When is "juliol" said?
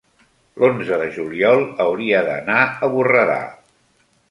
1.17-1.61